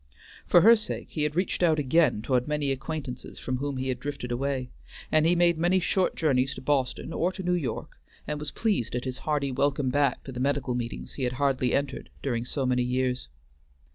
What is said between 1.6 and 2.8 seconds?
out again toward many